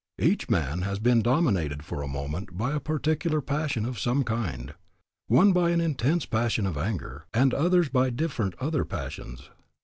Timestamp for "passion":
3.39-3.85, 6.25-6.65